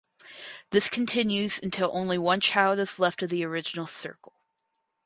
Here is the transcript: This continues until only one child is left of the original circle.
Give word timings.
This 0.71 0.89
continues 0.89 1.59
until 1.61 1.91
only 1.93 2.17
one 2.17 2.39
child 2.41 2.79
is 2.79 2.97
left 2.97 3.21
of 3.21 3.29
the 3.29 3.43
original 3.45 3.85
circle. 3.85 4.33